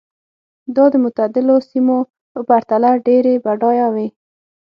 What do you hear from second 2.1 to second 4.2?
په پرتله ډېرې بډایه وې.